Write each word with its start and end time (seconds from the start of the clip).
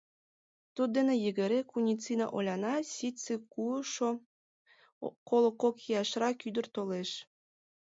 Туддене 0.75 1.15
йыгыре 1.23 1.59
Куницина 1.71 2.27
Оляна, 2.37 2.75
ситце 2.93 3.35
куышо, 3.51 4.11
коло 5.27 5.49
кок 5.61 5.75
ияшрак 5.85 6.37
ӱдыр 6.47 6.65
толеш. 6.75 7.09